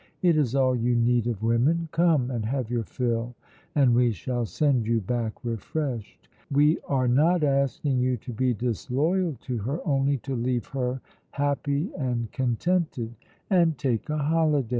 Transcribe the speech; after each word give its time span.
It 0.23 0.35
is 0.35 0.55
all 0.55 0.75
you 0.75 0.95
need 0.95 1.27
of 1.27 1.43
women; 1.43 1.87
come 1.91 2.31
and 2.31 2.43
have 2.47 2.71
your 2.71 2.81
fill, 2.83 3.35
and 3.75 3.93
we 3.93 4.11
shall 4.11 4.47
send 4.47 4.87
you 4.87 4.99
back 4.99 5.45
refreshed. 5.45 6.27
We 6.49 6.79
are 6.87 7.07
not 7.07 7.43
asking 7.43 7.99
you 7.99 8.17
to 8.17 8.33
be 8.33 8.55
disloyal 8.55 9.37
to 9.41 9.59
her, 9.59 9.79
only 9.87 10.17
to 10.25 10.33
leave 10.35 10.65
her 10.69 11.01
happy 11.29 11.91
and 11.95 12.31
contented 12.31 13.13
and 13.51 13.77
take 13.77 14.09
a 14.09 14.17
holiday." 14.17 14.69